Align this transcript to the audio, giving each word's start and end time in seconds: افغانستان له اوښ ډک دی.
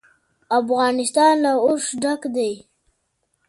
افغانستان 0.59 1.33
له 1.43 1.51
اوښ 1.65 1.85
ډک 2.01 2.21
دی. 2.35 2.53